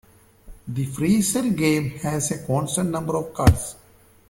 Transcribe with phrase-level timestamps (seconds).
[0.67, 3.75] The FreeCell game has a constant number of cards.